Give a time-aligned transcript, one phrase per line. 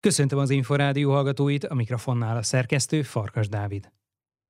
[0.00, 3.92] Köszöntöm az Inforádió hallgatóit, a mikrofonnál a szerkesztő Farkas Dávid.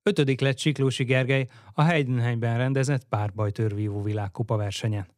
[0.02, 5.08] Ötödik lett Siklósi Gergely a Heidenheimben rendezett párbajtörvívó világkupa versenyen.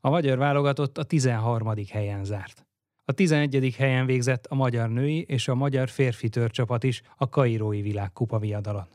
[0.00, 1.72] A magyar válogatott a 13.
[1.90, 2.66] helyen zárt.
[3.04, 3.74] A 11.
[3.76, 8.88] helyen végzett a magyar női és a magyar férfi törcsapat is a Kairói világkupa viadalon.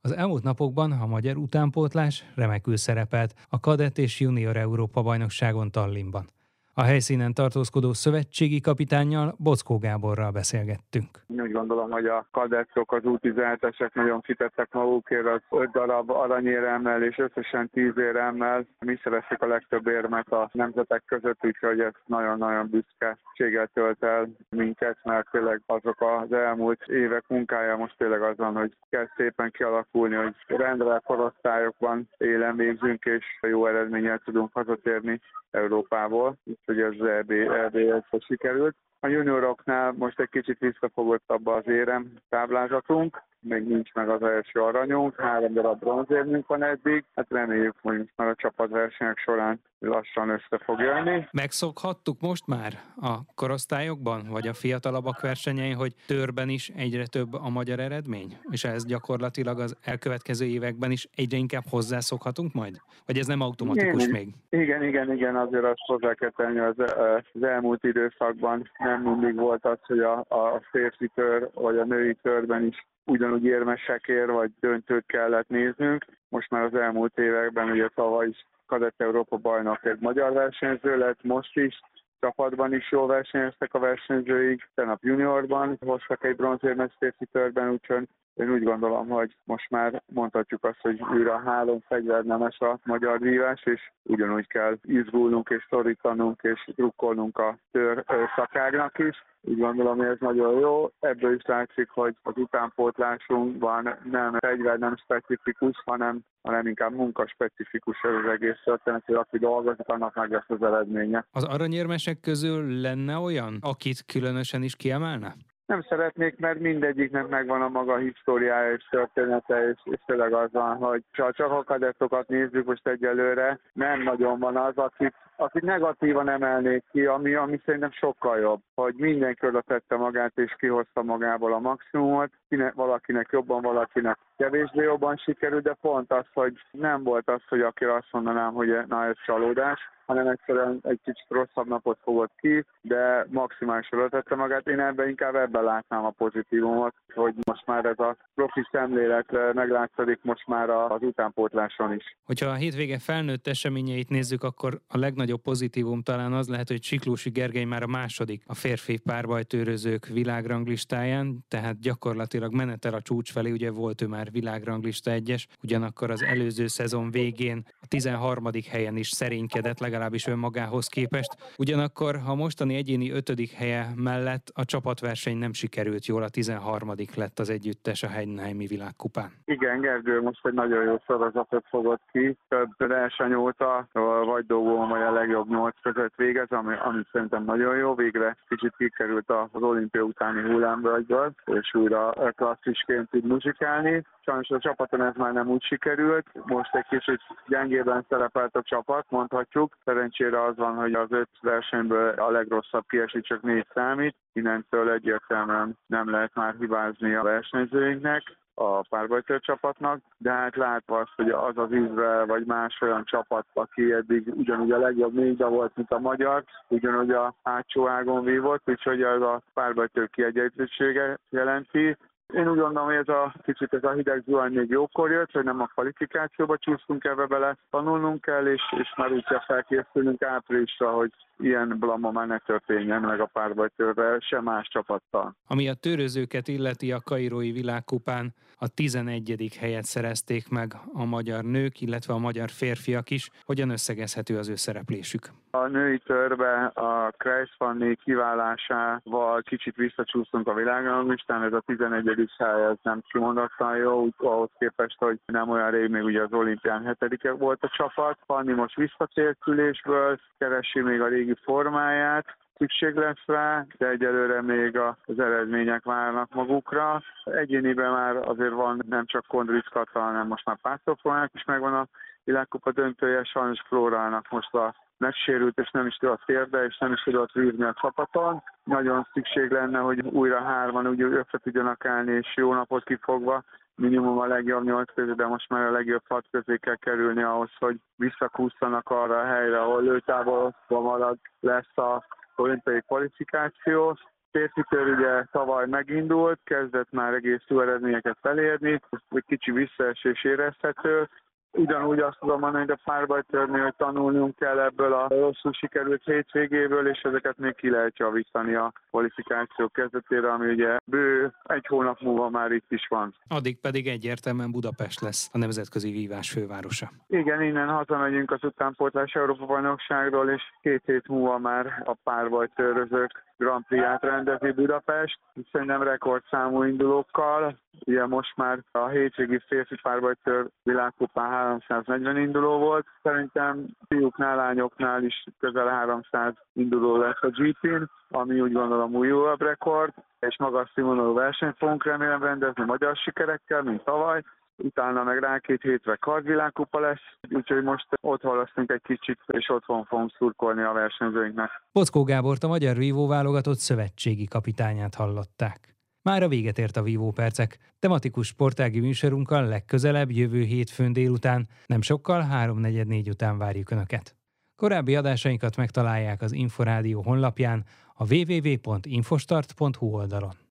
[0.00, 6.28] Az elmúlt napokban a magyar utánpótlás remekül szerepelt a kadett és junior Európa bajnokságon Tallinnban–
[6.74, 11.08] a helyszínen tartózkodó szövetségi kapitánnyal Bockó Gáborral beszélgettünk.
[11.26, 17.18] Úgy gondolom, hogy a kadettok, az U17-esek nagyon kitettek magukért az 5 darab aranyéremmel és
[17.18, 18.66] összesen 10 éremmel.
[18.78, 24.98] Mi szereztük a legtöbb érmet a nemzetek között, úgyhogy ez nagyon-nagyon büszkeséggel tölt el minket,
[25.02, 30.14] mert tényleg azok az elmúlt évek munkája most tényleg az van, hogy kell szépen kialakulni,
[30.14, 38.04] hogy rendre korosztályokban élen végzünk, és jó eredménnyel tudunk hazatérni Európából hogy az EB, EB
[38.18, 38.76] sikerült.
[39.00, 45.20] A junioroknál most egy kicsit visszafogottabb az érem táblázatunk, még nincs meg az első aranyunk,
[45.20, 50.80] három darab bronzérmünk van eddig, hát reméljük, hogy már a csapatversenyek során lassan össze fog
[50.80, 51.24] jönni.
[51.32, 57.48] Megszokhattuk most már a korosztályokban, vagy a fiatalabbak versenyein, hogy törben is egyre több a
[57.48, 58.38] magyar eredmény?
[58.50, 62.76] És ez gyakorlatilag az elkövetkező években is egyre inkább hozzászokhatunk majd?
[63.06, 64.34] Vagy ez nem automatikus igen, még?
[64.50, 69.64] Igen, igen, igen, azért azt hozzá kell tenni, az, az elmúlt időszakban nem mindig volt
[69.64, 75.06] az, hogy a, a férfi tör vagy a női törben is ugyanúgy érmesekért vagy döntőt
[75.06, 76.04] kellett néznünk.
[76.32, 81.22] Most már az elmúlt években, ugye tavaly is Kadett Európa bajnok egy magyar versenyző lett,
[81.22, 81.80] most is
[82.20, 88.50] csapatban is jól versenyeztek a versenyzőik, tenap juniorban hoztak egy bronzérmes férfi törben, úgyhogy én
[88.50, 93.90] úgy gondolom, hogy most már mondhatjuk azt, hogy újra három fegyvernemes a magyar vívás, és
[94.02, 98.04] ugyanúgy kell izgulnunk és szorítanunk és drukkolnunk a tör
[98.36, 99.24] szakágnak is.
[99.40, 100.90] Úgy gondolom, hogy ez nagyon jó.
[101.00, 108.14] Ebből is látszik, hogy az utánpótlásunkban nem fegyver nem specifikus, hanem, hanem inkább munkaspecifikus ez
[108.24, 111.26] az egész történet, hogy aki dolgozik, annak meg lesz az eredménye.
[111.30, 115.34] Az aranyérmesek közül lenne olyan, akit különösen is kiemelne?
[115.72, 120.76] Nem szeretnék, mert mindegyiknek megvan a maga históriája és története, és, és tényleg az van,
[120.76, 126.28] hogy ha csak a kadettokat nézzük most egyelőre, nem nagyon van az, akit, akit negatívan
[126.28, 131.52] emelnék ki, ami, ami szerintem sokkal jobb, hogy mindenki oda tette magát és kihozta magából
[131.52, 137.28] a maximumot, Kine, valakinek jobban, valakinek kevésbé jobban sikerült, de pont az, hogy nem volt
[137.28, 141.98] az, hogy akire azt mondanám, hogy na ez csalódás, hanem egyszerűen egy kicsit rosszabb napot
[142.02, 144.68] fogott ki, de maximálisan tette magát.
[144.68, 150.18] Én ebben inkább ebben látnám a pozitívumot, hogy most már ez a profi szemlélet meglátszik
[150.22, 152.16] most már az utánpótláson is.
[152.24, 157.30] Hogyha a hétvége felnőtt eseményeit nézzük, akkor a legnagyobb pozitívum talán az lehet, hogy Siklósi
[157.30, 163.70] Gergely már a második a férfi párbajtőrözők világranglistáján, tehát gyakorlatilag menetel a csúcs felé, ugye
[163.70, 168.44] volt ő már világranglista egyes, ugyanakkor az előző szezon végén a 13.
[168.70, 171.36] helyen is szerénykedett, legalábbis önmagához képest.
[171.58, 177.38] Ugyanakkor a mostani egyéni ötödik helye mellett a csapatverseny nem sikerült jól, a 13 lett
[177.38, 179.30] az együttes a Heidenheimi világkupán.
[179.44, 182.36] Igen, Gergő most egy nagyon jó sorozatot fogott ki.
[182.48, 183.88] Több verseny óta,
[184.24, 187.94] vagy dolgom, vagy a legjobb nyolc között végez, ami, ami szerintem nagyon jó.
[187.94, 194.04] Végre kicsit kikerült az olimpia utáni hullámvölgyből, és újra klasszisként tud muzsikálni.
[194.24, 196.26] Sajnos a csapaton ez már nem úgy sikerült.
[196.46, 199.76] Most egy kicsit gyengében szerepelt a csapat, mondhatjuk.
[199.84, 204.16] Szerencsére az van, hogy az öt versenyből a legrosszabb kiesik, csak négy számít.
[204.32, 208.22] Innentől egyértelműen nem lehet már hibázni a versenyzőinknek
[208.54, 213.46] a párbajtőr csapatnak, de hát látva azt, hogy az az Izrael vagy más olyan csapat,
[213.52, 218.62] aki eddig ugyanúgy a legjobb négy volt, mint a magyar, ugyanúgy a hátsó ágon vívott,
[218.68, 221.96] úgyhogy az a párbajtőr kiegyenlítősége jelenti,
[222.34, 225.44] én úgy gondolom, hogy ez a kicsit ez a hideg zuhany még jókor jött, hogy
[225.44, 230.90] nem a kvalifikációba csúsztunk ebbe bele, tanulnunk kell, és, és már úgy kell felkészülnünk áprilisra,
[230.90, 235.34] hogy ilyen blama már ne történjen meg a párbajtőrrel, se más csapattal.
[235.46, 239.56] Ami a törözőket illeti a Kairói világkupán, a 11.
[239.60, 243.30] helyet szerezték meg a magyar nők, illetve a magyar férfiak is.
[243.44, 245.22] Hogyan összegezhető az ő szereplésük?
[245.50, 252.21] A női törbe a Kreisfanni kiválásával kicsit visszacsúsztunk a világranglistán, ez a 11.
[252.38, 256.32] hely, ez nem kimondottan jó, úgy, ahhoz képest, hogy nem olyan rég még ugye az
[256.32, 258.18] olimpián hetedike volt a csapat.
[258.26, 264.76] Fanni most visszatért külésből, keresi még a régi formáját, szükség lesz rá, de egyelőre még
[264.76, 267.02] az eredmények várnak magukra.
[267.24, 271.86] Egyéniben már azért van nem csak Kondric Kata, hanem most már Pásztorformák is megvan a
[272.24, 277.02] világkupa döntője, sajnos Flórának most a megsérült, és nem is tudott térde, és nem is
[277.02, 278.42] tudott vívni a csapaton.
[278.64, 283.44] Nagyon szükség lenne, hogy újra hárman úgy össze tudjanak állni, és jó napot kifogva,
[283.74, 287.50] minimum a legjobb nyolc közé, de most már a legjobb hat közé kell kerülni ahhoz,
[287.58, 292.04] hogy visszakúszanak arra a helyre, ahol lőtávolodva marad lesz a
[292.36, 293.98] olimpiai kvalifikáció.
[294.30, 301.08] Férfitől ugye tavaly megindult, kezdett már egész jó eredményeket elérni, egy kicsi visszaesés érezhető,
[301.52, 306.88] Ugyanúgy azt tudom mondani, hogy a párbajtörni, hogy tanulnunk kell ebből a rosszul sikerült hétvégéből,
[306.88, 312.30] és ezeket még ki lehet javítani a kvalifikáció kezdetére, ami ugye bő egy hónap múlva
[312.30, 313.14] már itt is van.
[313.28, 316.90] Addig pedig egyértelműen Budapest lesz a nemzetközi vívás fővárosa.
[317.08, 323.64] Igen, innen hazamegyünk az utánpótlás Európa bajnokságról, és két hét múlva már a párbajtőrözők Grand
[323.66, 325.18] Prix-át rendezi Budapest,
[325.52, 327.58] szerintem rekordszámú indulókkal.
[327.86, 332.86] Ugye most már a hétvégi férfi párbajtőr világkupán 340 induló volt.
[333.02, 339.92] Szerintem fiúknál, lányoknál is közel 300 induló lesz a GP-n, ami úgy gondolom újabb rekord,
[340.18, 344.22] és magas színvonalú versenyt fogunk remélem rendezni magyar sikerekkel, mint tavaly
[344.56, 349.84] utána meg rá két hétre kardvilágkupa lesz, úgyhogy most ott halasztunk egy kicsit, és otthon
[349.84, 351.50] fogunk szurkolni a versenyzőinknek.
[351.72, 355.72] Pockó Gábort a magyar vívó válogatott szövetségi kapitányát hallották.
[356.02, 357.58] Már a véget ért a Vívó Percek.
[357.78, 364.16] Tematikus sportági műsorunkkal legközelebb jövő hétfőn délután, nem sokkal 3.44 után várjuk Önöket.
[364.56, 367.64] Korábbi adásainkat megtalálják az Inforádió honlapján,
[367.94, 370.41] a www.infostart.hu oldalon.